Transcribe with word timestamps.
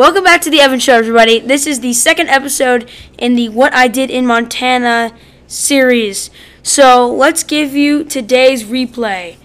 Welcome 0.00 0.24
back 0.24 0.40
to 0.40 0.50
the 0.50 0.62
Evan 0.62 0.80
Show, 0.80 0.94
everybody. 0.94 1.40
This 1.40 1.66
is 1.66 1.80
the 1.80 1.92
second 1.92 2.30
episode 2.30 2.90
in 3.18 3.34
the 3.34 3.50
What 3.50 3.74
I 3.74 3.86
Did 3.86 4.08
in 4.08 4.24
Montana 4.24 5.14
series. 5.46 6.30
So 6.62 7.06
let's 7.06 7.42
give 7.42 7.76
you 7.76 8.04
today's 8.04 8.64
replay. 8.64 9.36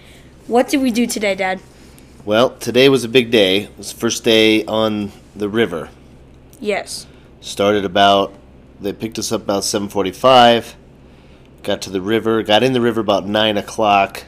What 0.47 0.69
did 0.69 0.81
we 0.81 0.91
do 0.91 1.07
today, 1.07 1.35
Dad? 1.35 1.59
Well, 2.23 2.51
today 2.51 2.87
was 2.87 3.03
a 3.03 3.09
big 3.09 3.31
day. 3.31 3.63
It 3.63 3.77
was 3.77 3.91
the 3.91 3.99
first 3.99 4.23
day 4.23 4.63
on 4.63 5.11
the 5.35 5.49
river. 5.49 5.89
Yes. 6.61 7.05
Started 7.41 7.83
about 7.83 8.33
they 8.79 8.93
picked 8.93 9.19
us 9.19 9.33
up 9.33 9.41
about 9.41 9.65
seven 9.65 9.89
forty 9.89 10.13
five. 10.13 10.77
Got 11.63 11.81
to 11.81 11.89
the 11.89 11.99
river, 11.99 12.41
got 12.43 12.63
in 12.63 12.71
the 12.71 12.79
river 12.79 13.01
about 13.01 13.27
nine 13.27 13.57
o'clock. 13.57 14.23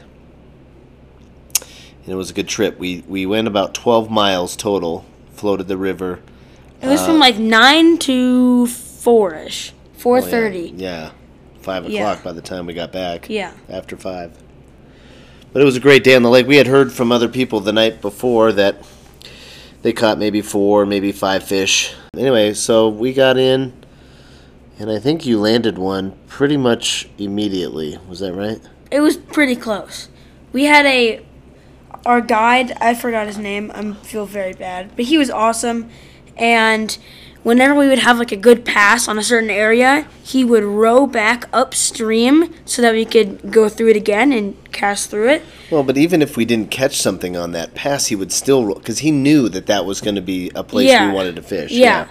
And 2.02 2.12
it 2.12 2.16
was 2.16 2.28
a 2.28 2.34
good 2.34 2.48
trip. 2.48 2.78
We 2.78 3.02
we 3.08 3.24
went 3.24 3.48
about 3.48 3.72
twelve 3.72 4.10
miles 4.10 4.56
total, 4.56 5.06
floated 5.38 5.68
the 5.68 5.76
river. 5.76 6.20
It 6.82 6.86
was 6.88 7.00
Uh, 7.00 7.06
from 7.06 7.18
like 7.18 7.38
nine 7.38 7.98
to 7.98 8.66
four 8.66 9.34
ish, 9.34 9.72
four 9.96 10.18
Oh, 10.18 10.20
yeah. 10.20 10.26
Yeah. 10.76 11.10
Five 11.60 11.84
o'clock 11.86 12.18
Yeah. 12.18 12.24
by 12.24 12.32
the 12.32 12.40
time 12.40 12.66
we 12.66 12.74
got 12.74 12.92
back. 12.92 13.28
Yeah. 13.28 13.52
After 13.68 13.96
five. 13.96 14.32
But 15.52 15.62
it 15.62 15.64
was 15.64 15.76
a 15.76 15.80
great 15.80 16.04
day 16.04 16.14
on 16.14 16.22
the 16.22 16.30
lake. 16.30 16.46
We 16.46 16.56
had 16.56 16.66
heard 16.66 16.92
from 16.92 17.10
other 17.10 17.28
people 17.28 17.60
the 17.60 17.72
night 17.72 18.00
before 18.00 18.52
that 18.52 18.76
they 19.82 19.92
caught 19.92 20.18
maybe 20.18 20.40
four, 20.42 20.84
maybe 20.86 21.12
five 21.12 21.42
fish. 21.42 21.94
Anyway, 22.16 22.52
so 22.54 22.88
we 22.88 23.12
got 23.12 23.36
in, 23.38 23.72
and 24.78 24.90
I 24.90 24.98
think 24.98 25.24
you 25.26 25.38
landed 25.40 25.78
one 25.78 26.14
pretty 26.26 26.56
much 26.56 27.08
immediately. 27.18 27.98
Was 28.08 28.20
that 28.20 28.34
right? 28.34 28.60
It 28.90 29.00
was 29.00 29.16
pretty 29.16 29.56
close. 29.56 30.08
We 30.52 30.64
had 30.64 30.86
a 30.86 31.20
our 32.06 32.20
guide. 32.20 32.72
I 32.80 32.94
forgot 32.94 33.26
his 33.26 33.38
name. 33.38 33.70
I 33.74 33.92
feel 33.94 34.26
very 34.26 34.52
bad, 34.54 34.94
but 34.96 35.06
he 35.06 35.18
was 35.18 35.30
awesome. 35.30 35.88
And 36.36 36.96
whenever 37.42 37.74
we 37.74 37.88
would 37.88 37.98
have 37.98 38.18
like 38.18 38.32
a 38.32 38.36
good 38.36 38.64
pass 38.64 39.08
on 39.08 39.18
a 39.18 39.22
certain 39.22 39.50
area, 39.50 40.06
he 40.22 40.44
would 40.44 40.64
row 40.64 41.06
back 41.06 41.44
upstream 41.52 42.52
so 42.64 42.80
that 42.82 42.92
we 42.92 43.04
could 43.04 43.50
go 43.50 43.68
through 43.68 43.88
it 43.88 43.96
again 43.96 44.32
and 44.32 44.56
cast 44.72 45.10
through 45.10 45.28
it. 45.30 45.42
Well, 45.70 45.82
but 45.82 45.96
even 45.96 46.22
if 46.22 46.36
we 46.36 46.44
didn't 46.44 46.70
catch 46.70 46.96
something 47.00 47.36
on 47.36 47.52
that 47.52 47.74
pass, 47.74 48.06
he 48.06 48.14
would 48.16 48.32
still 48.32 48.74
because 48.74 49.00
he 49.00 49.10
knew 49.10 49.48
that 49.48 49.66
that 49.66 49.84
was 49.84 50.00
going 50.00 50.14
to 50.16 50.22
be 50.22 50.50
a 50.54 50.62
place 50.64 50.88
Yeah. 50.88 51.08
we 51.08 51.14
wanted 51.14 51.36
to 51.36 51.42
fish. 51.42 51.72
Yeah. 51.72 52.08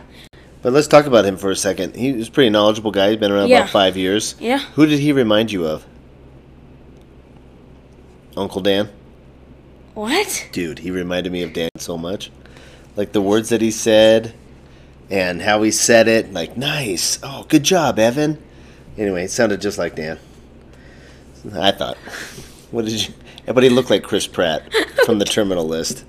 But 0.61 0.73
let's 0.73 0.87
talk 0.87 1.05
about 1.05 1.23
him 1.23 1.37
for 1.37 1.51
a 1.51 1.55
second. 1.55 1.95
He 1.95 2.11
was 2.13 2.27
a 2.27 2.31
pretty 2.31 2.49
knowledgeable 2.49 2.91
guy. 2.91 3.09
He's 3.11 3.19
been 3.19 3.31
around 3.31 3.47
Yeah. 3.49 3.59
about 3.59 3.69
five 3.69 3.95
years. 3.95 4.35
Yeah. 4.39 4.57
Who 4.75 4.85
did 4.85 4.99
he 4.99 5.13
remind 5.13 5.51
you 5.51 5.65
of? 5.65 5.85
Uncle 8.35 8.61
Dan? 8.61 8.89
What? 9.97 10.49
Dude, 10.51 10.77
he 10.77 10.91
reminded 10.91 11.31
me 11.31 11.41
of 11.41 11.53
Dan 11.53 11.71
so 11.77 11.97
much. 11.97 12.29
Like 12.95 13.13
the 13.13 13.21
words 13.21 13.49
that 13.49 13.61
he 13.61 13.71
said 13.71 14.31
and 15.09 15.41
how 15.41 15.63
he 15.63 15.71
said 15.71 16.07
it. 16.07 16.31
Like, 16.31 16.55
nice. 16.55 17.17
Oh, 17.23 17.47
good 17.49 17.63
job, 17.63 17.97
Evan. 17.97 18.37
Anyway, 18.95 19.23
it 19.23 19.31
sounded 19.31 19.59
just 19.59 19.79
like 19.79 19.95
Dan. 19.95 20.19
I 21.53 21.71
thought. 21.71 21.97
What 22.69 22.83
did 22.83 23.07
you. 23.07 23.13
But 23.45 23.63
he 23.63 23.69
looked 23.69 23.89
like 23.89 24.03
Chris 24.03 24.27
Pratt 24.27 24.61
from 25.05 25.19
the 25.19 25.25
terminal 25.25 25.65
list. 25.65 26.03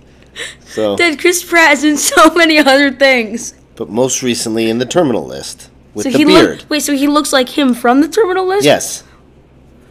So, 0.66 0.97
Dad, 0.97 1.19
Chris 1.20 1.42
Pratt 1.44 1.72
is 1.75 1.84
in 1.84 1.97
so 1.97 2.34
many 2.34 2.59
other 2.59 2.91
things. 2.91 3.55
but 3.77 3.89
most 3.89 4.22
recently 4.25 4.69
in 4.69 4.78
the 4.78 4.84
terminal 4.84 5.25
list 5.25 5.70
with 5.94 6.03
so 6.05 6.11
the 6.11 6.19
he 6.19 6.25
beard. 6.25 6.59
look, 6.62 6.70
wait, 6.70 6.81
so 6.81 6.94
he 6.94 7.06
looks 7.06 7.33
like 7.33 7.48
him 7.48 7.75
from 7.75 8.00
the 8.00 8.09
terminal 8.09 8.44
list? 8.44 8.64
yes. 8.64 9.05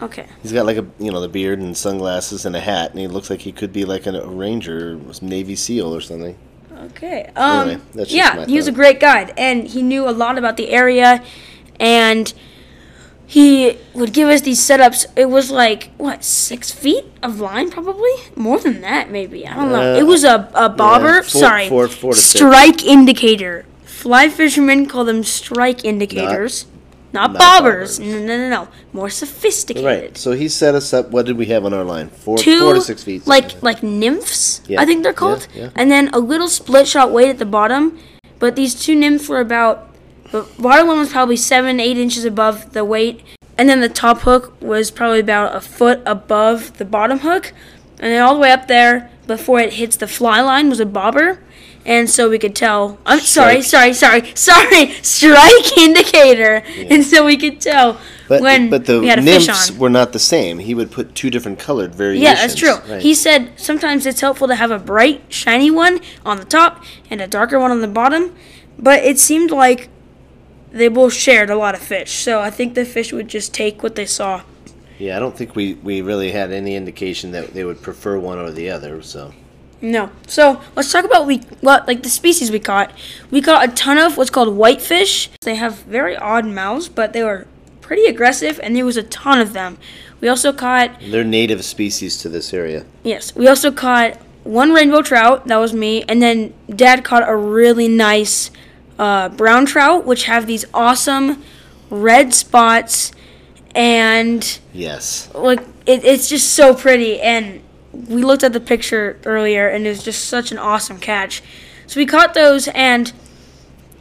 Okay. 0.02 0.28
He's 0.44 0.54
got 0.54 0.66
like 0.66 0.78
a 0.78 0.86
you 1.00 1.12
know 1.12 1.20
the 1.20 1.28
beard 1.30 1.60
and 1.60 1.76
sunglasses 1.76 2.46
and 2.46 2.56
a 2.56 2.60
hat, 2.60 2.92
and 2.92 3.00
he 3.00 3.08
looks 3.08 3.30
like 3.30 3.42
he 3.42 3.52
could 3.52 3.74
be 3.74 3.84
like 3.86 4.06
a 4.08 4.26
ranger, 4.28 5.00
Navy 5.22 5.56
SEAL 5.56 5.94
or 5.96 6.02
something. 6.02 6.38
Okay. 6.92 7.32
Um, 7.36 7.70
Anyway, 7.70 7.82
that's 7.96 8.10
just 8.10 8.12
yeah, 8.12 8.46
he 8.46 8.56
was 8.58 8.68
a 8.68 8.72
great 8.72 9.00
guide, 9.00 9.34
and 9.38 9.68
he 9.68 9.82
knew 9.82 10.08
a 10.08 10.12
lot 10.12 10.38
about 10.38 10.56
the 10.58 10.70
area, 10.70 11.24
and 11.80 12.32
he 13.26 13.78
would 13.94 14.14
give 14.14 14.30
us 14.30 14.42
these 14.42 14.60
setups. 14.60 15.06
It 15.16 15.30
was 15.30 15.52
like 15.52 15.90
what 15.98 16.24
six 16.24 16.72
feet 16.72 17.06
of 17.24 17.40
line, 17.42 17.70
probably 17.72 18.12
more 18.36 18.60
than 18.60 18.82
that, 18.82 19.10
maybe. 19.12 19.46
I 19.48 19.56
don't 19.56 19.70
know. 19.70 19.96
Uh, 19.96 19.98
It 20.00 20.04
was 20.04 20.24
a, 20.24 20.50
a 20.54 20.70
bobber. 20.70 21.24
four- 21.24 21.42
Sorry, 21.42 21.68
four- 21.70 21.88
four 21.88 22.14
to 22.14 22.20
six. 22.20 22.40
strike 22.40 22.86
indicator. 22.86 23.66
Fly 23.84 24.30
fishermen 24.30 24.86
call 24.86 25.04
them 25.06 25.24
strike 25.24 25.84
indicators, 25.84 26.66
not, 26.66 26.77
not 27.14 27.32
bobbers. 27.34 28.00
bobbers. 28.00 28.00
No, 28.00 28.20
no, 28.20 28.38
no, 28.38 28.50
no. 28.50 28.68
More 28.94 29.10
sophisticated. 29.10 29.86
Right. 29.86 30.18
So 30.18 30.34
he 30.34 30.50
set 30.50 30.76
us 30.76 30.94
up. 30.94 31.10
What 31.10 31.26
did 31.26 31.38
we 31.38 31.46
have 31.48 31.66
on 31.66 31.74
our 31.74 31.84
line? 31.84 32.10
Four, 32.10 32.38
two 32.38 32.62
four 32.62 32.74
to 32.74 32.82
six 32.82 33.04
feet. 33.04 33.26
like 33.28 33.62
like 33.64 33.82
nymphs 33.82 34.62
Yeah, 34.68 34.82
i 34.82 34.86
think 34.86 35.04
they're 35.04 35.14
called 35.14 35.48
yeah. 35.54 35.70
and 35.76 35.90
then 35.92 36.10
a 36.10 36.20
little 36.20 36.48
split 36.50 36.88
shot 36.88 37.12
weight 37.12 37.30
at 37.30 37.38
the 37.40 37.46
bottom 37.46 37.98
but 38.40 38.56
these 38.56 38.76
two 38.76 38.94
nymphs 38.96 39.28
were 39.30 39.40
about 39.40 39.90
the 40.32 40.46
bottom 40.60 40.88
one 40.88 41.00
was 41.00 41.12
probably 41.12 41.38
seven 41.38 41.80
eight 41.80 41.98
inches 41.98 42.26
above 42.26 42.74
the 42.74 42.84
weight 42.84 43.24
and 43.58 43.68
then 43.70 43.80
the 43.82 43.90
top 43.90 44.20
hook 44.22 44.54
was 44.62 44.92
probably 44.92 45.20
about 45.20 45.56
a 45.56 45.62
foot 45.62 46.02
above 46.06 46.78
the 46.78 46.86
bottom 46.86 47.20
hook 47.20 47.54
and 48.00 48.12
then 48.12 48.22
all 48.22 48.34
the 48.36 48.42
way 48.42 48.52
up 48.52 48.68
there 48.68 49.10
before 49.26 49.60
it 49.60 49.74
hits 49.74 49.96
the 49.96 50.08
fly 50.08 50.42
line 50.42 50.70
was 50.70 50.80
a 50.82 50.86
bobber 50.86 51.40
and 51.88 52.08
so 52.10 52.30
we 52.30 52.38
could 52.38 52.56
tell 52.56 53.00
i'm 53.06 53.20
sorry 53.20 53.62
sorry 53.64 53.94
sorry 53.94 54.24
sorry 54.36 54.92
strike 55.02 55.78
indicator 55.78 56.62
and 56.78 57.04
so 57.04 57.26
we 57.26 57.36
could 57.38 57.60
tell 57.60 58.00
but, 58.28 58.42
when 58.42 58.70
but 58.70 58.86
the 58.86 59.00
we 59.00 59.08
had 59.08 59.20
a 59.20 59.22
nymphs 59.22 59.48
fish 59.48 59.72
on 59.72 59.80
were 59.80 59.90
not 59.90 60.12
the 60.12 60.20
same. 60.20 60.60
He 60.60 60.76
would 60.76 60.92
put 60.92 61.16
two 61.16 61.30
different 61.30 61.60
colored 61.60 61.96
variations. 61.96 62.24
yeah, 62.24 62.36
that's 62.36 62.56
true. 62.56 62.76
Right. 62.92 63.02
He 63.02 63.14
said 63.16 63.58
sometimes 63.58 64.06
it's 64.06 64.20
helpful 64.20 64.50
to 64.50 64.56
have 64.56 64.70
a 64.70 64.78
bright, 64.80 65.22
shiny 65.30 65.72
one 65.72 66.02
on 66.26 66.38
the 66.38 66.44
top 66.44 66.84
and 67.10 67.22
a 67.22 67.28
darker 67.28 67.58
one 67.58 67.72
on 67.72 67.80
the 67.80 67.88
bottom, 67.88 68.36
but 68.78 69.02
it 69.04 69.18
seemed 69.18 69.52
like 69.52 69.88
they 70.72 70.90
both 70.90 71.14
shared 71.14 71.50
a 71.50 71.56
lot 71.56 71.74
of 71.74 71.82
fish. 71.82 72.12
So 72.12 72.42
I 72.42 72.50
think 72.50 72.74
the 72.74 72.84
fish 72.84 73.14
would 73.14 73.30
just 73.30 73.54
take 73.54 73.82
what 73.82 73.96
they 73.96 74.06
saw. 74.06 74.44
yeah, 75.00 75.16
I 75.16 75.20
don't 75.20 75.38
think 75.38 75.56
we, 75.56 75.76
we 75.76 76.02
really 76.02 76.32
had 76.32 76.52
any 76.52 76.76
indication 76.76 77.32
that 77.32 77.54
they 77.54 77.64
would 77.64 77.82
prefer 77.82 78.20
one 78.20 78.40
or 78.40 78.52
the 78.52 78.70
other. 78.70 79.02
So 79.02 79.34
No. 79.82 80.10
So 80.28 80.62
let's 80.76 80.92
talk 80.92 81.06
about 81.06 81.28
we 81.28 81.38
what 81.62 81.88
like 81.88 82.04
the 82.04 82.10
species 82.10 82.52
we 82.52 82.60
caught. 82.60 82.92
We 83.32 83.42
caught 83.42 83.70
a 83.70 83.72
ton 83.74 83.98
of 83.98 84.18
what's 84.18 84.30
called 84.32 84.56
whitefish. 84.56 85.30
They 85.42 85.56
have 85.56 85.80
very 85.84 86.16
odd 86.18 86.46
mouths, 86.46 86.90
but 86.90 87.14
they 87.14 87.24
were 87.24 87.46
pretty 87.82 88.06
aggressive, 88.06 88.60
and 88.64 88.76
there 88.76 88.86
was 88.86 88.98
a 88.98 89.04
ton 89.04 89.40
of 89.40 89.54
them. 89.54 89.78
We 90.20 90.28
also 90.28 90.52
caught 90.52 91.00
they're 91.02 91.24
native 91.24 91.64
species 91.64 92.18
to 92.20 92.30
this 92.30 92.54
area. 92.54 92.86
Yes, 93.04 93.36
we 93.36 93.48
also 93.48 93.72
caught 93.72 94.18
one 94.44 94.74
rainbow 94.74 95.02
trout. 95.04 95.46
That 95.48 95.58
was 95.58 95.74
me, 95.74 96.04
and 96.04 96.22
then 96.22 96.54
Dad 96.74 97.04
caught 97.04 97.28
a 97.30 97.36
really 97.36 97.88
nice 97.88 98.50
uh, 98.98 99.30
brown 99.30 99.66
trout, 99.68 100.06
which 100.06 100.24
have 100.24 100.48
these 100.48 100.66
awesome 100.74 101.44
red 101.92 102.34
spots, 102.34 103.12
and 103.76 104.60
Yes. 104.74 105.30
like 105.36 105.62
it, 105.86 106.04
it's 106.04 106.28
just 106.28 106.54
so 106.54 106.74
pretty. 106.74 107.22
And 107.22 107.62
we 108.08 108.24
looked 108.24 108.44
at 108.44 108.54
the 108.54 108.60
picture 108.60 109.20
earlier, 109.26 109.68
and 109.68 109.86
it 109.86 109.90
was 109.90 110.04
just 110.04 110.26
such 110.26 110.52
an 110.52 110.58
awesome 110.58 111.00
catch. 111.00 111.42
So 111.88 112.00
we 112.00 112.06
caught 112.06 112.34
those, 112.34 112.68
and 112.70 113.12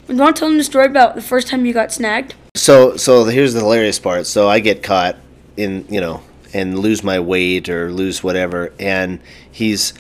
you 0.09 0.17
want 0.17 0.37
to 0.37 0.41
tell 0.41 0.49
them 0.49 0.59
the 0.59 0.65
story 0.65 0.87
about 0.87 1.15
the 1.15 1.23
first 1.23 1.49
time 1.49 1.67
you 1.67 1.73
got 1.73 1.93
snagged? 1.93 2.35
So 2.55 2.97
so 2.97 3.25
here's 3.25 3.55
the 3.55 3.61
hilarious 3.61 3.99
part. 3.99 4.27
So 4.27 4.49
I 4.49 4.61
get 4.61 4.83
caught 4.83 5.17
in 5.57 5.87
you 5.89 6.01
know 6.01 6.23
and 6.55 6.79
lose 6.79 7.03
my 7.03 7.21
weight 7.21 7.69
or 7.69 7.93
lose 7.93 8.23
whatever, 8.23 8.73
and 8.79 9.21
he's 9.51 9.95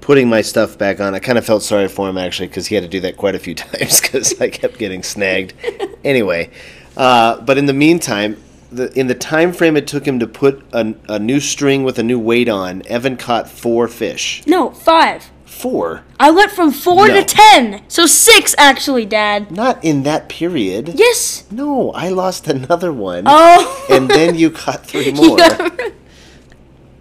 putting 0.00 0.28
my 0.28 0.40
stuff 0.40 0.78
back 0.78 1.00
on. 1.00 1.14
I 1.14 1.18
kind 1.18 1.38
of 1.38 1.44
felt 1.44 1.62
sorry 1.62 1.88
for 1.88 2.08
him 2.08 2.18
actually 2.18 2.48
because 2.48 2.66
he 2.66 2.74
had 2.74 2.82
to 2.82 2.88
do 2.88 3.00
that 3.00 3.16
quite 3.16 3.34
a 3.34 3.38
few 3.38 3.54
times 3.66 4.00
because 4.00 4.40
I 4.40 4.48
kept 4.48 4.78
getting 4.78 5.02
snagged. 5.02 5.54
anyway, 6.04 6.50
uh, 6.96 7.40
but 7.40 7.58
in 7.58 7.66
the 7.66 7.74
meantime. 7.74 8.42
The, 8.72 8.96
in 8.98 9.08
the 9.08 9.14
time 9.16 9.52
frame 9.52 9.76
it 9.76 9.86
took 9.88 10.06
him 10.06 10.18
to 10.20 10.26
put 10.28 10.62
a, 10.72 10.94
a 11.08 11.18
new 11.18 11.40
string 11.40 11.82
with 11.82 11.98
a 11.98 12.02
new 12.04 12.18
weight 12.20 12.48
on, 12.48 12.82
Evan 12.86 13.16
caught 13.16 13.48
four 13.50 13.88
fish. 13.88 14.42
No, 14.46 14.70
five. 14.70 15.28
Four? 15.44 16.04
I 16.20 16.30
went 16.30 16.52
from 16.52 16.70
four 16.70 17.08
No. 17.08 17.14
to 17.14 17.24
ten, 17.24 17.82
so 17.88 18.06
six 18.06 18.54
actually, 18.56 19.04
Dad. 19.04 19.50
Not 19.50 19.84
in 19.84 20.04
that 20.04 20.28
period. 20.28 20.92
Yes. 20.94 21.44
No, 21.50 21.90
I 21.92 22.08
lost 22.10 22.46
another 22.48 22.92
one. 22.92 23.24
Oh. 23.26 23.86
And 23.90 24.08
then 24.08 24.36
you 24.36 24.50
caught 24.50 24.86
three 24.86 25.10
more. 25.12 25.36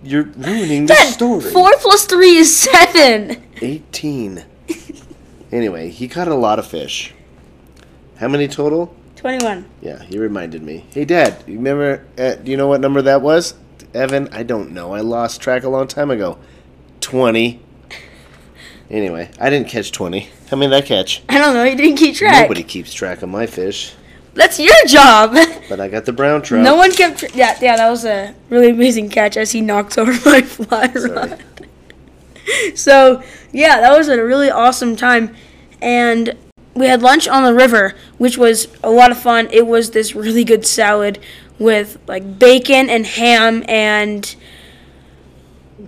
You're 0.04 0.24
ruining 0.24 0.88
the 0.88 0.94
Dad, 0.96 1.14
story. 1.14 1.42
Four 1.52 1.72
plus 1.78 2.06
three 2.06 2.38
is 2.38 2.54
seven. 2.58 3.44
18. 3.62 4.44
anyway, 5.52 5.90
he 5.90 6.08
caught 6.08 6.28
a 6.28 6.36
lot 6.36 6.58
of 6.58 6.66
fish. 6.68 7.14
How 8.18 8.28
many 8.28 8.48
total? 8.48 8.96
Twenty-one. 9.20 9.66
Yeah, 9.82 10.02
he 10.04 10.18
reminded 10.18 10.64
me. 10.64 10.86
Hey, 10.92 11.04
Dad, 11.04 11.44
you 11.46 11.56
remember? 11.58 12.06
Uh, 12.18 12.36
do 12.36 12.50
you 12.52 12.56
know 12.56 12.68
what 12.68 12.80
number 12.80 13.02
that 13.02 13.22
was? 13.22 13.54
Evan, 13.94 14.30
I 14.32 14.44
don't 14.44 14.72
know. 14.72 14.94
I 14.94 15.02
lost 15.02 15.42
track 15.42 15.64
a 15.64 15.70
long 15.70 15.88
time 15.88 16.10
ago. 16.10 16.38
20. 17.02 17.60
Anyway, 18.90 19.30
I 19.40 19.50
didn't 19.50 19.68
catch 19.68 19.92
20. 19.92 20.30
How 20.50 20.56
many 20.56 20.72
did 20.72 20.84
I 20.84 20.88
catch? 20.88 21.22
I 21.28 21.38
don't 21.38 21.54
know. 21.54 21.64
You 21.66 21.76
didn't 21.76 21.98
keep 21.98 22.16
track. 22.16 22.44
Nobody 22.44 22.64
keeps 22.64 22.94
track 22.94 23.22
of 23.22 23.28
my 23.28 23.46
fish. 23.46 23.94
That's 24.36 24.58
your 24.58 24.74
job. 24.88 25.36
But 25.70 25.82
I 25.82 25.90
got 25.90 26.06
the 26.06 26.14
brown 26.14 26.42
trout. 26.42 26.64
no 26.64 26.76
one 26.78 26.92
kept. 26.94 27.36
Yeah, 27.36 27.58
yeah. 27.62 27.76
That 27.76 27.90
was 27.90 28.06
a 28.06 28.34
really 28.50 28.70
amazing 28.70 29.10
catch 29.10 29.36
as 29.36 29.52
he 29.52 29.60
knocks 29.60 29.98
over 30.00 30.14
my 30.30 30.42
fly 30.42 30.90
rod. 30.96 31.44
So 32.76 33.22
yeah, 33.52 33.80
that 33.82 33.96
was 33.96 34.08
a 34.08 34.24
really 34.24 34.50
awesome 34.50 34.96
time, 34.96 35.36
and 35.84 36.36
we 36.80 36.88
had 36.88 37.02
lunch 37.02 37.28
on 37.28 37.44
the 37.44 37.54
river, 37.54 37.94
which 38.18 38.38
was 38.38 38.70
a 38.84 38.90
lot 38.90 39.12
of 39.12 39.20
fun. 39.20 39.50
It 39.52 39.68
was 39.68 39.92
this 39.92 40.16
really 40.16 40.46
good 40.46 40.66
salad 40.66 41.20
with 41.60 42.00
like 42.08 42.40
bacon 42.40 42.90
and 42.90 43.06
ham 43.06 43.66
and 43.68 44.26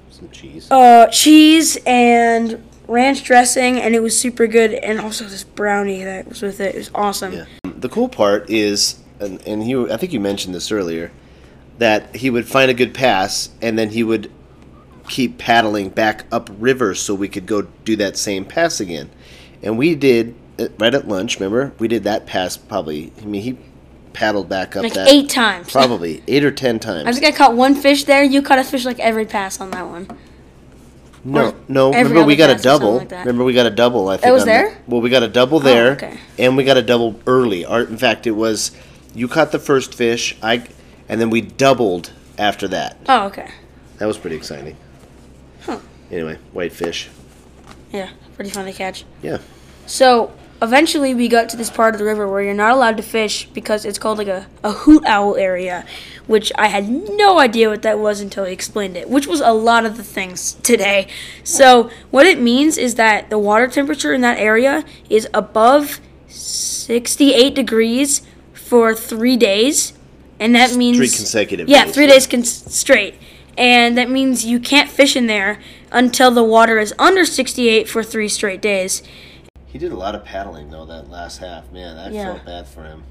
Some 0.10 0.30
cheese. 0.32 0.70
uh, 0.70 1.08
cheese 1.08 1.78
and 1.86 2.62
ranch 2.88 3.24
dressing, 3.24 3.80
and 3.80 3.96
it 3.96 4.02
was 4.02 4.20
super 4.20 4.48
good. 4.48 4.74
And 4.74 5.00
also 5.00 5.24
this 5.24 5.46
brownie 5.46 6.04
that 6.04 6.28
was 6.28 6.42
with 6.42 6.60
it. 6.60 6.76
It 6.76 6.80
was 6.80 6.92
awesome. 6.94 7.32
Yeah. 7.34 7.46
The 7.64 7.88
cool 7.88 8.10
part 8.10 8.50
is, 8.50 9.00
and, 9.22 9.42
and 9.48 9.68
you, 9.68 9.90
I 9.92 9.96
think 9.96 10.12
you 10.12 10.20
mentioned 10.20 10.54
this 10.54 10.74
earlier, 10.74 11.12
that 11.78 12.18
he 12.18 12.30
would 12.30 12.48
find 12.48 12.70
a 12.70 12.74
good 12.74 12.94
pass 12.94 13.50
and 13.62 13.80
then 13.80 13.90
he 13.90 14.04
would 14.04 14.30
keep 15.08 15.38
paddling 15.38 15.90
back 15.90 16.26
up 16.34 16.50
river 16.60 16.94
so 16.94 17.16
we 17.16 17.30
could 17.30 17.46
go 17.46 17.62
do 17.86 17.96
that 17.96 18.18
same 18.18 18.44
pass 18.44 18.82
again. 18.82 19.10
And 19.64 19.78
we 19.78 19.96
did 19.96 20.36
right 20.80 20.94
at 20.94 21.08
lunch. 21.08 21.40
Remember, 21.40 21.74
we 21.80 21.88
did 21.88 22.04
that 22.04 22.26
pass 22.26 22.58
probably. 22.58 23.12
I 23.22 23.26
mean, 23.26 23.42
he 23.42 23.58
paddled 24.14 24.50
back 24.50 24.76
up 24.76 24.84
Like 24.84 24.94
that 24.94 25.08
eight 25.08 25.30
times. 25.30 25.72
probably 25.72 26.24
eight 26.28 26.44
or 26.44 26.52
ten 26.52 26.80
times. 26.80 27.08
I 27.08 27.12
think 27.14 27.26
I 27.26 27.32
caught 27.36 27.56
one 27.56 27.76
fish 27.76 28.04
there. 28.04 28.24
You 28.24 28.42
caught 28.42 28.60
a 28.60 28.64
fish 28.64 28.86
like 28.86 29.00
every 29.00 29.26
pass 29.26 29.60
on 29.60 29.72
that 29.72 29.88
one. 29.88 30.08
No, 31.24 31.50
Or 31.50 31.56
no. 31.68 31.92
Remember, 31.92 32.24
we 32.24 32.36
got 32.36 32.50
a 32.50 32.54
pass 32.54 32.66
or 32.66 32.70
something 32.70 32.88
double. 32.88 33.18
like 33.18 33.26
remember, 33.26 33.44
we 33.44 33.54
got 33.54 33.68
a 33.68 33.72
double. 33.72 34.10
I 34.10 34.18
think 34.18 34.34
was 34.34 34.42
on 34.44 34.48
the- 34.48 34.54
there? 34.54 34.78
well, 34.88 35.02
we 35.02 35.10
got 35.10 35.24
a 35.24 35.28
double 35.28 35.58
oh, 35.58 35.62
there, 35.62 35.92
okay. 35.92 36.18
and 36.40 36.58
we 36.58 36.64
got 36.64 36.78
a 36.78 36.82
double 36.82 37.20
early. 37.28 37.64
Our, 37.64 37.82
in 37.82 37.98
fact, 37.98 38.26
it 38.26 38.32
was 38.32 38.72
you 39.14 39.28
caught 39.28 39.52
the 39.52 39.60
first 39.60 39.94
fish, 39.94 40.36
I, 40.42 40.68
and 41.08 41.22
then 41.22 41.30
we 41.30 41.42
doubled 41.42 42.12
after 42.38 42.68
that. 42.70 42.98
Oh, 43.08 43.26
okay. 43.28 43.52
That 44.00 44.08
was 44.08 44.18
pretty 44.18 44.36
exciting. 44.36 44.76
Huh. 45.62 45.80
Anyway, 46.10 46.40
whitefish. 46.54 47.10
Yeah, 47.92 48.10
pretty 48.36 48.50
fun 48.50 48.66
to 48.66 48.74
catch. 48.74 49.06
Yeah. 49.22 49.38
So 49.86 50.34
eventually 50.62 51.14
we 51.14 51.28
got 51.28 51.50
to 51.50 51.58
this 51.58 51.70
part 51.70 51.96
of 51.96 52.00
the 52.00 52.06
river 52.06 52.28
where 52.30 52.42
you're 52.42 52.54
not 52.54 52.72
allowed 52.72 52.98
to 52.98 53.04
fish 53.04 53.48
because 53.48 53.86
it's 53.86 53.98
called 53.98 54.18
like 54.18 54.28
a, 54.28 54.48
a 54.64 54.72
hoot 54.72 55.04
owl 55.06 55.36
area, 55.36 55.86
which 56.28 56.52
I 56.58 56.68
had 56.68 56.88
no 56.90 57.40
idea 57.40 57.70
what 57.70 57.82
that 57.82 58.00
was 58.00 58.22
until 58.22 58.46
he 58.46 58.54
explained 58.54 58.96
it, 58.96 59.10
which 59.10 59.28
was 59.28 59.42
a 59.42 59.52
lot 59.52 59.86
of 59.86 59.98
the 59.98 60.04
things 60.04 60.54
today. 60.64 61.08
So 61.44 61.90
what 62.12 62.26
it 62.26 62.40
means 62.40 62.78
is 62.78 62.96
that 62.96 63.30
the 63.30 63.40
water 63.40 63.68
temperature 63.68 64.14
in 64.14 64.22
that 64.22 64.38
area 64.38 64.84
is 65.10 65.28
above 65.34 66.00
68 66.28 67.56
degrees 67.56 68.22
for 68.54 68.94
three 68.94 69.38
days. 69.38 69.94
And 70.40 70.56
that 70.56 70.76
means 70.76 70.98
Three 70.98 71.08
consecutive 71.08 71.70
Yeah, 71.70 71.86
days, 71.86 71.94
three 71.94 72.06
yeah. 72.06 72.14
days 72.14 72.28
con- 72.28 72.44
straight. 72.44 73.16
And 73.58 73.98
that 73.98 74.10
means 74.10 74.46
you 74.46 74.60
can't 74.60 74.90
fish 74.90 75.16
in 75.16 75.28
there 75.28 75.60
until 75.92 76.32
the 76.32 76.44
water 76.44 76.80
is 76.80 76.94
under 76.98 77.26
68 77.26 77.88
for 77.90 78.02
three 78.02 78.28
straight 78.30 78.62
days. 78.62 79.04
He 79.72 79.80
did 79.80 79.92
a 79.92 79.96
lot 79.96 80.16
of 80.16 80.26
paddling 80.26 80.70
though 80.70 80.86
that 80.86 81.10
last 81.10 81.38
half. 81.38 81.72
Man, 81.72 81.98
I 81.98 82.10
Yeah. 82.10 82.34
felt 82.34 82.46
bad 82.46 82.68
for 82.68 82.84
him. 82.84 83.04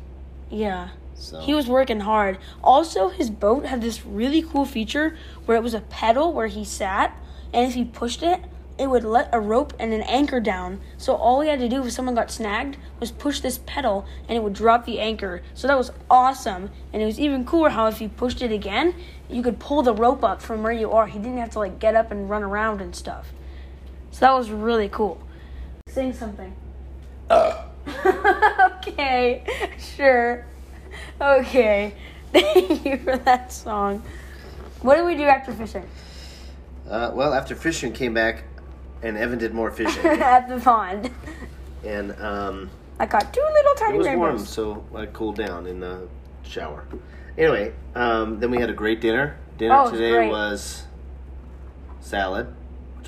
Yeah. 0.50 0.88
So 1.14 1.40
He 1.40 1.54
was 1.54 1.66
working 1.66 2.00
hard. 2.00 2.38
Also, 2.62 3.08
his 3.08 3.30
boat 3.30 3.66
had 3.66 3.80
this 3.80 4.04
really 4.04 4.42
cool 4.42 4.64
feature 4.64 5.16
where 5.46 5.56
it 5.56 5.62
was 5.62 5.74
a 5.74 5.80
pedal 5.80 6.32
where 6.32 6.48
he 6.48 6.64
sat, 6.64 7.16
and 7.52 7.66
if 7.66 7.74
he 7.74 7.84
pushed 7.84 8.22
it, 8.22 8.40
it 8.78 8.88
would 8.88 9.04
let 9.04 9.28
a 9.32 9.38
rope 9.40 9.74
and 9.78 9.92
an 9.92 10.00
anchor 10.02 10.40
down. 10.40 10.80
So 10.96 11.14
all 11.14 11.40
he 11.42 11.48
had 11.50 11.58
to 11.60 11.68
do 11.68 11.84
if 11.84 11.92
someone 11.92 12.14
got 12.14 12.30
snagged 12.30 12.78
was 12.98 13.10
push 13.10 13.40
this 13.40 13.60
pedal, 13.66 14.06
and 14.28 14.36
it 14.36 14.42
would 14.42 14.54
drop 14.54 14.86
the 14.86 15.00
anchor. 15.00 15.42
So 15.54 15.68
that 15.68 15.76
was 15.76 15.92
awesome. 16.10 16.70
And 16.92 17.02
it 17.02 17.06
was 17.06 17.20
even 17.20 17.44
cooler 17.44 17.70
how 17.70 17.86
if 17.86 18.00
you 18.00 18.08
pushed 18.08 18.40
it 18.40 18.50
again, 18.52 18.94
you 19.28 19.42
could 19.42 19.58
pull 19.58 19.82
the 19.82 19.94
rope 19.94 20.24
up 20.24 20.40
from 20.40 20.62
where 20.62 20.72
you 20.72 20.90
are. 20.92 21.06
He 21.06 21.18
didn't 21.18 21.38
have 21.38 21.50
to 21.50 21.58
like 21.58 21.78
get 21.78 21.94
up 21.94 22.10
and 22.10 22.30
run 22.30 22.42
around 22.42 22.80
and 22.80 22.94
stuff. 22.96 23.32
So 24.10 24.20
that 24.20 24.32
was 24.32 24.50
really 24.50 24.88
cool. 24.88 25.20
Sing 25.90 26.12
something. 26.12 26.54
okay, 28.76 29.44
sure. 29.96 30.44
Okay. 31.20 31.94
Thank 32.32 32.84
you 32.84 32.96
for 32.98 33.16
that 33.18 33.52
song. 33.52 34.02
What 34.82 34.96
did 34.96 35.04
we 35.06 35.16
do 35.16 35.24
after 35.24 35.52
fishing? 35.52 35.86
uh, 36.88 37.10
well, 37.14 37.34
after 37.34 37.54
fishing 37.54 37.92
came 37.92 38.14
back, 38.14 38.44
and 39.02 39.16
Evan 39.16 39.38
did 39.38 39.54
more 39.54 39.70
fishing, 39.70 40.04
At 40.06 40.48
the 40.48 40.58
pond. 40.60 41.10
and 41.84 42.12
um, 42.20 42.70
I 42.98 43.06
caught 43.06 43.32
two 43.32 43.40
little 43.52 43.74
tiny. 43.74 43.94
it 43.94 43.98
was 43.98 44.06
warm, 44.08 44.20
rainbows. 44.22 44.48
so 44.48 44.84
I 44.94 45.06
cooled 45.06 45.36
down 45.36 45.66
in 45.66 45.80
the 45.80 46.08
shower. 46.42 46.84
Anyway, 47.38 47.72
um, 47.94 48.40
then 48.40 48.50
we 48.50 48.58
had 48.58 48.70
a 48.70 48.74
great 48.74 49.00
dinner. 49.00 49.36
Dinner 49.58 49.74
Oh, 49.76 49.90
today 49.90 50.12
great. 50.12 50.30
was 50.30 50.84
salad, 52.00 52.52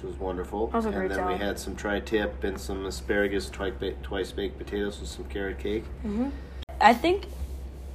which 0.03 0.11
was 0.13 0.21
wonderful. 0.21 0.67
That 0.69 0.77
was 0.77 0.87
a 0.87 0.89
and 0.91 1.11
then 1.11 1.19
salad. 1.19 1.39
we 1.39 1.45
had 1.45 1.59
some 1.59 1.77
tri-tip 1.77 2.45
and 2.45 2.61
some 2.61 2.87
asparagus 2.87 3.49
twi- 3.51 3.71
ba- 3.71 3.95
twice 4.03 4.33
baked 4.33 4.59
potatoes 4.59 5.01
with 5.01 5.09
some 5.09 5.25
carrot 5.25 5.59
cake. 5.59 5.85
Mm-hmm. 6.05 6.31
I 6.81 6.95
think 6.95 7.27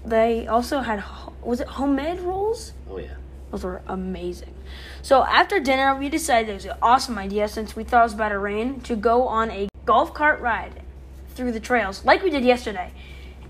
they 0.05 0.47
also 0.47 0.79
had, 0.79 0.99
ho- 0.99 1.33
was 1.41 1.59
it 1.59 1.67
homemade 1.67 2.19
rolls? 2.21 2.73
Oh 2.89 2.97
yeah. 2.97 3.15
Those 3.51 3.63
were 3.63 3.81
amazing. 3.87 4.53
So 5.01 5.23
after 5.23 5.59
dinner, 5.59 5.95
we 5.95 6.09
decided 6.09 6.49
it 6.49 6.53
was 6.53 6.65
an 6.65 6.77
awesome 6.81 7.17
idea 7.17 7.47
since 7.47 7.75
we 7.75 7.83
thought 7.83 8.01
it 8.01 8.03
was 8.03 8.13
about 8.13 8.29
to 8.29 8.39
rain 8.39 8.81
to 8.81 8.95
go 8.95 9.27
on 9.27 9.51
a 9.51 9.69
golf 9.85 10.13
cart 10.13 10.41
ride 10.41 10.81
through 11.29 11.51
the 11.51 11.59
trails 11.59 12.03
like 12.03 12.23
we 12.23 12.29
did 12.29 12.43
yesterday. 12.43 12.91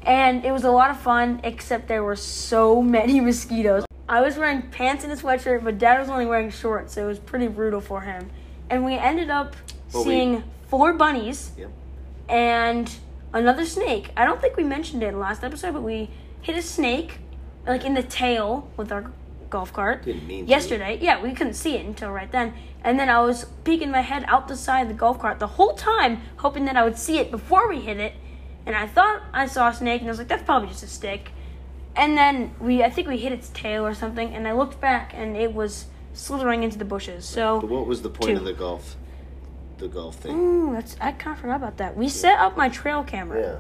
And 0.04 0.46
it 0.46 0.52
was 0.52 0.64
a 0.64 0.72
lot 0.72 0.90
of 0.90 1.00
fun, 1.00 1.42
except 1.44 1.88
there 1.88 2.04
were 2.04 2.16
so 2.16 2.82
many 2.98 3.20
mosquitoes. 3.20 3.84
I 4.10 4.22
was 4.22 4.38
wearing 4.38 4.62
pants 4.70 5.04
and 5.04 5.12
a 5.12 5.18
sweatshirt, 5.18 5.64
but 5.66 5.78
Dad 5.78 6.00
was 6.00 6.10
only 6.10 6.26
wearing 6.26 6.50
shorts, 6.50 6.94
so 6.94 7.04
it 7.04 7.08
was 7.08 7.20
pretty 7.20 7.48
brutal 7.48 7.82
for 7.82 8.02
him. 8.02 8.30
And 8.70 8.86
we 8.86 8.96
ended 8.96 9.30
up 9.30 9.56
Well, 9.94 10.04
we- 10.04 10.12
seeing 10.12 10.44
four 10.70 10.94
bunnies 10.94 11.52
Yep. 11.58 11.70
and 12.30 12.92
another 13.34 13.66
snake. 13.66 14.12
I 14.18 14.26
don't 14.26 14.42
think 14.42 14.58
we 14.58 14.64
mentioned 14.64 15.04
it 15.04 15.08
in 15.08 15.14
the 15.14 15.20
last 15.20 15.44
episode, 15.44 15.74
but 15.74 15.84
we 15.84 16.10
hit 16.42 16.56
a 16.58 16.62
snake, 16.62 17.20
like 17.66 17.86
in 17.86 17.94
the 17.94 18.04
tail 18.04 18.70
with 18.78 18.92
our 18.92 19.12
golf 19.50 19.72
cart. 19.72 20.04
Didn't 20.04 20.28
mean 20.28 20.46
to. 20.46 20.50
Yesterday, 20.50 20.98
yeah, 21.02 21.22
we 21.22 21.34
couldn't 21.34 21.54
see 21.54 21.76
it 21.76 21.86
until 21.86 22.12
right 22.12 22.32
then. 22.32 22.54
And 22.84 23.00
then 23.00 23.10
I 23.10 23.22
was 23.22 23.46
peeking 23.64 23.92
my 23.92 24.02
head 24.02 24.26
out 24.28 24.48
the 24.48 24.56
side 24.58 24.82
of 24.82 24.88
the 24.90 24.94
golf 24.94 25.20
cart 25.20 25.40
the 25.40 25.48
whole 25.48 25.74
time, 25.74 26.22
hoping 26.38 26.66
that 26.66 26.76
I 26.76 26.84
would 26.84 26.98
see 26.98 27.18
it 27.20 27.32
before 27.32 27.68
we 27.70 27.80
hit 27.82 27.98
it. 27.98 28.14
And 28.66 28.76
I 28.76 28.86
thought 28.88 29.22
I 29.34 29.48
saw 29.48 29.70
a 29.70 29.74
snake, 29.74 30.02
and 30.02 30.10
I 30.10 30.12
was 30.12 30.20
like, 30.20 30.28
that's 30.28 30.44
probably 30.44 30.68
just 30.70 30.84
a 30.84 30.88
stick. 30.88 31.32
And 31.96 32.18
then 32.18 32.52
we, 32.60 32.84
I 32.84 32.90
think 32.90 33.08
we 33.08 33.18
hit 33.18 33.32
its 33.32 33.50
tail 33.50 33.86
or 33.86 33.94
something, 33.94 34.34
and 34.36 34.48
I 34.48 34.52
looked 34.52 34.80
back, 34.82 35.14
and 35.16 35.36
it 35.38 35.54
was 35.54 35.86
slithering 36.18 36.64
into 36.64 36.78
the 36.78 36.86
bushes. 36.86 37.26
So. 37.26 37.62
But 37.62 37.70
what 37.70 37.86
was 37.88 38.02
the 38.02 38.10
point 38.10 38.32
Two. 38.32 38.38
of 38.38 38.44
the 38.46 38.54
golf? 38.54 38.96
The 39.78 39.88
golf 39.88 40.16
thing. 40.16 40.36
Ooh, 40.36 40.74
that's 40.74 40.96
I 41.00 41.12
kind 41.12 41.36
of 41.36 41.42
forgot 41.42 41.58
about 41.58 41.78
that. 41.78 41.96
We 41.96 42.10
set 42.10 42.40
up 42.40 42.58
my 42.58 42.68
trail 42.70 43.04
camera, 43.04 43.40
Yeah. 43.42 43.56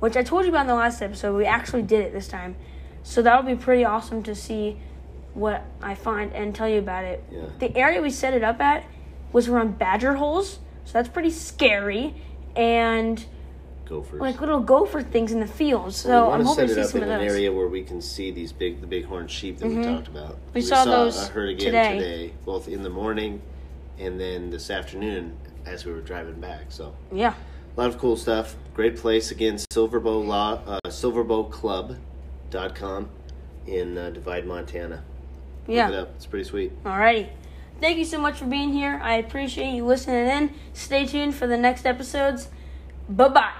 which 0.00 0.16
I 0.16 0.22
told 0.24 0.44
you 0.44 0.50
about 0.50 0.62
in 0.62 0.66
the 0.66 0.74
last 0.74 1.00
episode. 1.00 1.36
We 1.36 1.44
actually 1.46 1.82
did 1.82 2.00
it 2.00 2.12
this 2.12 2.26
time, 2.26 2.56
so 3.04 3.22
that'll 3.22 3.44
be 3.44 3.54
pretty 3.54 3.84
awesome 3.84 4.22
to 4.24 4.34
see 4.34 4.78
what 5.32 5.64
I 5.82 5.94
find 5.94 6.32
and 6.32 6.54
tell 6.54 6.68
you 6.68 6.78
about 6.80 7.04
it. 7.04 7.22
Yeah. 7.30 7.42
The 7.60 7.76
area 7.76 8.02
we 8.02 8.10
set 8.10 8.34
it 8.34 8.42
up 8.42 8.60
at 8.60 8.84
was 9.32 9.46
around 9.48 9.78
badger 9.78 10.14
holes, 10.14 10.58
so 10.84 10.92
that's 10.94 11.08
pretty 11.08 11.30
scary, 11.30 12.14
and 12.56 13.24
Gophers. 13.86 14.20
like 14.20 14.40
little 14.40 14.60
gopher 14.60 15.02
things 15.02 15.32
in 15.32 15.40
the 15.40 15.46
fields. 15.46 15.96
So 15.96 16.30
I'm 16.30 16.44
hoping 16.44 16.68
set 16.68 16.74
to 16.74 16.80
it 16.80 16.82
see 16.82 16.82
up 16.82 16.86
some 16.88 17.02
in 17.02 17.10
of 17.10 17.20
an 17.20 17.26
area 17.26 17.52
where 17.52 17.68
we 17.68 17.82
can 17.82 18.00
see 18.00 18.30
these 18.30 18.52
big, 18.52 18.80
the 18.80 18.86
bighorn 18.86 19.28
sheep 19.28 19.58
that 19.58 19.68
we 19.68 19.82
talked 19.82 20.08
about. 20.08 20.38
We 20.52 20.60
saw 20.60 20.84
those 20.84 21.28
a 21.28 21.32
herd 21.32 21.50
again 21.50 21.66
today. 21.66 21.98
today, 21.98 22.32
both 22.44 22.68
in 22.68 22.82
the 22.82 22.90
morning 22.90 23.40
and 23.98 24.20
then 24.20 24.50
this 24.50 24.70
afternoon 24.70 25.36
as 25.66 25.84
we 25.84 25.92
were 25.92 26.00
driving 26.00 26.40
back. 26.40 26.66
So 26.70 26.94
Yeah. 27.12 27.34
a 27.76 27.80
lot 27.80 27.90
of 27.90 27.98
cool 27.98 28.16
stuff. 28.16 28.56
Great 28.74 28.96
place 28.96 29.30
again, 29.30 29.56
Silverbow 29.72 30.26
Law, 30.26 30.60
uh, 30.66 30.78
SilverbowClub.com 30.86 33.08
in 33.66 33.98
uh, 33.98 34.10
Divide, 34.10 34.46
Montana. 34.46 35.02
Yeah. 35.66 35.86
Look 35.86 35.94
it 35.94 35.98
up. 36.00 36.10
It's 36.16 36.26
pretty 36.26 36.44
sweet. 36.44 36.84
Alrighty. 36.84 37.28
Thank 37.80 37.98
you 37.98 38.04
so 38.04 38.18
much 38.18 38.38
for 38.38 38.44
being 38.46 38.72
here. 38.72 39.00
I 39.02 39.14
appreciate 39.14 39.74
you 39.74 39.84
listening 39.84 40.28
in. 40.28 40.50
Stay 40.72 41.06
tuned 41.06 41.34
for 41.34 41.46
the 41.46 41.56
next 41.56 41.86
episodes. 41.86 42.48
Bye 43.08 43.28
bye. 43.28 43.52